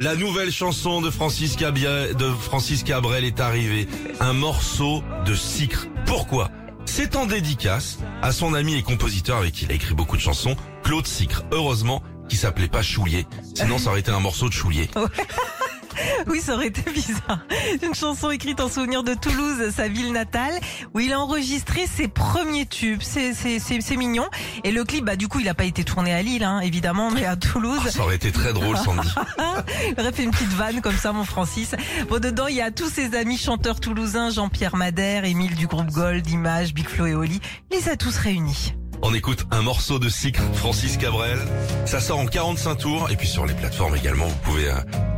La 0.00 0.16
nouvelle 0.16 0.50
chanson 0.50 1.00
de 1.00 1.08
Francis 1.08 1.54
Cabrel, 1.54 3.24
est 3.24 3.38
arrivée. 3.38 3.86
Un 4.18 4.32
morceau 4.32 5.04
de 5.24 5.34
sucre. 5.34 5.86
Pourquoi? 6.04 6.50
C'est 6.84 7.14
en 7.14 7.26
dédicace 7.26 7.98
à 8.20 8.32
son 8.32 8.54
ami 8.54 8.74
et 8.74 8.82
compositeur 8.82 9.36
avec 9.36 9.52
qui 9.52 9.66
il 9.66 9.70
a 9.70 9.74
écrit 9.76 9.94
beaucoup 9.94 10.16
de 10.16 10.20
chansons, 10.20 10.56
Claude 10.82 11.06
Sicre. 11.06 11.44
Heureusement 11.52 12.02
qu'il 12.28 12.38
s'appelait 12.38 12.66
pas 12.66 12.82
Choulier. 12.82 13.24
Sinon 13.54 13.78
ça 13.78 13.90
aurait 13.90 14.00
été 14.00 14.10
un 14.10 14.18
morceau 14.18 14.48
de 14.48 14.52
Choulier. 14.52 14.90
Oui, 16.26 16.40
ça 16.40 16.54
aurait 16.54 16.68
été 16.68 16.82
bizarre. 16.90 17.40
Une 17.82 17.94
chanson 17.94 18.30
écrite 18.30 18.60
en 18.60 18.68
souvenir 18.68 19.02
de 19.02 19.14
Toulouse, 19.14 19.72
sa 19.74 19.88
ville 19.88 20.12
natale, 20.12 20.54
où 20.94 21.00
il 21.00 21.12
a 21.12 21.20
enregistré 21.20 21.86
ses 21.86 22.08
premiers 22.08 22.66
tubes. 22.66 23.02
C'est, 23.02 23.96
mignon. 23.96 24.26
Et 24.64 24.72
le 24.72 24.84
clip, 24.84 25.04
bah, 25.04 25.16
du 25.16 25.28
coup, 25.28 25.40
il 25.40 25.46
n'a 25.46 25.54
pas 25.54 25.64
été 25.64 25.84
tourné 25.84 26.12
à 26.12 26.22
Lille, 26.22 26.44
hein, 26.44 26.60
évidemment, 26.60 27.10
mais 27.10 27.24
à 27.24 27.36
Toulouse. 27.36 27.88
Ça 27.90 28.02
aurait 28.02 28.16
été 28.16 28.32
très 28.32 28.52
drôle, 28.52 28.76
Sandy. 28.76 29.08
Il 29.88 30.00
aurait 30.00 30.12
fait 30.12 30.24
une 30.24 30.30
petite 30.30 30.52
vanne 30.52 30.80
comme 30.80 30.96
ça, 30.96 31.12
mon 31.12 31.24
Francis. 31.24 31.74
Bon, 32.08 32.20
dedans, 32.20 32.46
il 32.48 32.56
y 32.56 32.60
a 32.60 32.70
tous 32.70 32.88
ses 32.88 33.14
amis 33.14 33.38
chanteurs 33.38 33.80
toulousains, 33.80 34.30
Jean-Pierre 34.30 34.76
Madère, 34.76 35.24
Émile 35.24 35.54
du 35.54 35.66
groupe 35.66 35.90
Gold, 35.90 36.28
Image, 36.28 36.74
Big 36.74 36.88
Flo 36.88 37.06
et 37.06 37.14
Oli. 37.14 37.40
Il 37.70 37.78
les 37.78 37.88
a 37.88 37.96
tous 37.96 38.16
réunis. 38.16 38.74
On 39.02 39.12
écoute 39.12 39.44
un 39.50 39.62
morceau 39.62 39.98
de 39.98 40.08
Sicre, 40.08 40.42
Francis 40.54 40.96
Cabrel. 40.96 41.38
Ça 41.84 42.00
sort 42.00 42.18
en 42.18 42.26
45 42.26 42.74
tours 42.76 43.10
et 43.10 43.16
puis 43.16 43.28
sur 43.28 43.44
les 43.44 43.54
plateformes 43.54 43.96
également, 43.96 44.26
vous 44.26 44.38
pouvez 44.42 44.70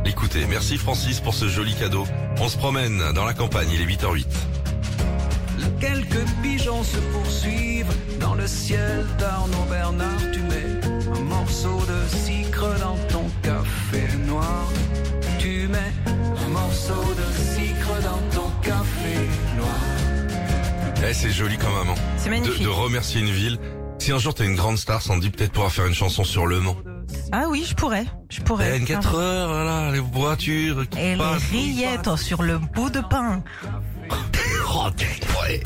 l'écouter. 0.07 0.45
Merci 0.49 0.77
Francis 0.77 1.19
pour 1.19 1.33
ce 1.33 1.47
joli 1.49 1.75
cadeau. 1.75 2.05
On 2.39 2.47
se 2.47 2.57
promène 2.57 3.11
dans 3.13 3.25
la 3.25 3.33
campagne, 3.33 3.67
il 3.73 3.81
est 3.81 3.85
8h08. 3.85 4.25
Quelques 5.79 6.25
pigeons 6.41 6.83
se 6.83 6.97
poursuivent 6.97 7.93
dans 8.19 8.33
le 8.33 8.47
ciel 8.47 9.05
d'Arnaud 9.19 9.65
Bernard. 9.69 10.17
Tu 10.33 10.39
mets 10.41 10.79
un 11.15 11.19
morceau 11.21 11.81
de 11.81 12.17
sucre 12.25 12.67
dans 12.79 12.95
ton 13.09 13.25
café 13.43 14.07
noir. 14.25 14.67
Tu 15.39 15.67
mets 15.67 15.91
un 16.07 16.49
morceau 16.49 16.93
de 16.93 17.55
sucre 17.55 17.91
dans 18.03 18.41
ton 18.41 18.49
café 18.61 19.15
noir. 19.57 21.03
Eh, 21.07 21.13
c'est 21.13 21.31
joli 21.31 21.57
quand 21.57 21.69
même. 21.83 21.89
hein. 21.93 22.01
C'est 22.17 22.25
De, 22.25 22.29
magnifique. 22.31 22.63
de 22.63 22.69
remercier 22.69 23.19
une 23.21 23.29
ville. 23.31 23.59
Si 23.99 24.11
un 24.13 24.19
jour 24.19 24.33
t'es 24.33 24.45
une 24.45 24.55
grande 24.55 24.77
star, 24.77 25.01
Sandy, 25.01 25.29
peut-être 25.31 25.51
pourra 25.51 25.69
faire 25.69 25.85
une 25.85 25.93
chanson 25.93 26.23
sur 26.23 26.45
Le 26.47 26.59
Mans. 26.61 26.77
Ah 27.31 27.45
oui, 27.49 27.65
je 27.67 27.75
pourrais. 27.75 28.05
Je 28.29 28.41
pourrais. 28.41 28.79
4 28.79 29.15
heures, 29.15 29.47
voilà, 29.49 29.91
les 29.91 29.99
voitures 29.99 30.87
qui 30.89 30.99
Et 30.99 31.11
les 31.11 31.17
passent. 31.17 31.49
rillettes 31.51 32.15
sur 32.15 32.43
le 32.43 32.57
bout 32.57 32.89
de 32.89 33.01
pain. 33.01 33.43
Oh, 34.69 34.89
ouais. 35.47 35.61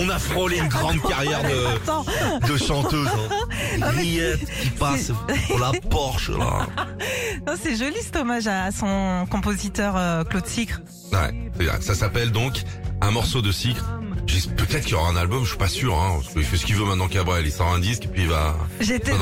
On 0.00 0.08
a 0.08 0.18
frôlé 0.18 0.58
une 0.58 0.68
grande 0.68 1.00
carrière 1.02 1.42
de, 1.42 1.66
Attends, 1.76 2.04
de 2.48 2.56
chanteuse. 2.56 3.06
Hein. 3.06 3.86
Rillettes 3.96 4.44
qui 4.62 4.70
passent 4.70 5.12
pour 5.48 5.58
la 5.58 5.72
Porsche, 5.88 6.30
là. 6.30 6.66
non, 7.46 7.52
c'est 7.62 7.76
joli 7.76 7.96
cet 8.02 8.16
hommage 8.16 8.46
à 8.46 8.72
son 8.72 9.26
compositeur 9.30 9.94
euh, 9.96 10.24
Claude 10.24 10.46
Sicre. 10.46 10.80
Ouais, 11.12 11.48
ça 11.80 11.94
s'appelle 11.94 12.32
donc 12.32 12.62
un 13.02 13.10
morceau 13.10 13.42
de 13.42 13.52
sucre. 13.52 13.84
Peut-être 14.56 14.82
qu'il 14.84 14.92
y 14.92 14.94
aura 14.94 15.10
un 15.10 15.16
album, 15.16 15.44
je 15.44 15.50
suis 15.50 15.58
pas 15.58 15.68
sûr. 15.68 15.94
Hein, 15.98 16.18
parce 16.20 16.32
qu'il 16.34 16.44
fait 16.44 16.56
ce 16.56 16.66
qu'il 16.66 16.76
veut 16.76 16.84
maintenant 16.84 17.08
Cabrel. 17.08 17.44
Il 17.46 17.52
sort 17.52 17.72
un 17.72 17.78
disque 17.78 18.04
et 18.04 18.08
puis 18.08 18.22
il 18.22 18.28
va... 18.28 18.56
J'étais 18.80 19.12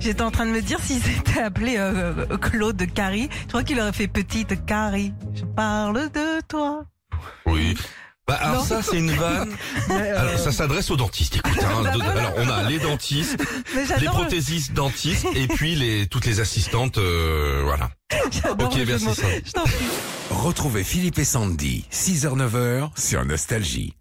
j'étais 0.00 0.22
en 0.22 0.30
train 0.30 0.46
de 0.46 0.50
me 0.50 0.60
dire 0.62 0.78
s'il 0.82 1.02
s'était 1.02 1.40
appelé 1.40 1.76
euh, 1.78 2.12
euh, 2.30 2.36
Claude 2.38 2.82
Carrie, 2.94 3.28
je 3.44 3.48
crois 3.48 3.62
qu'il 3.64 3.80
aurait 3.80 3.92
fait 3.92 4.08
petite 4.08 4.64
Carrie. 4.66 5.12
Je 5.34 5.44
parle 5.44 6.10
de 6.10 6.40
toi. 6.48 6.84
Oui. 7.46 7.76
Bah, 8.28 8.34
alors 8.40 8.58
Non. 8.58 8.64
ça, 8.64 8.82
c'est 8.82 8.98
une 8.98 9.10
vanne. 9.10 9.50
Alors, 9.90 10.38
ça 10.38 10.52
s'adresse 10.52 10.90
aux 10.90 10.96
dentistes. 10.96 11.36
Écoute, 11.36 11.58
hein, 11.60 11.82
de- 11.82 12.00
alors 12.18 12.32
on 12.36 12.48
a 12.48 12.62
les 12.68 12.78
dentistes, 12.78 13.36
les 14.00 14.06
prothésistes 14.06 14.72
dentistes 14.74 15.26
et 15.34 15.48
puis 15.48 15.74
les 15.74 16.06
toutes 16.06 16.26
les 16.26 16.38
assistantes. 16.38 16.98
euh, 16.98 17.62
voilà. 17.64 17.90
j'adore 18.30 18.68
Ok, 18.68 18.78
merci, 18.86 19.06
prie. 19.06 19.42
Retrouvez 20.30 20.84
Philippe 20.84 21.18
et 21.18 21.24
Sandy, 21.24 21.84
6h-9h 21.92 22.90
sur 22.96 23.24
Nostalgie. 23.24 23.94